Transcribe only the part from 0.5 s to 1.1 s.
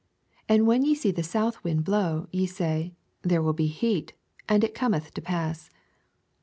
And when ye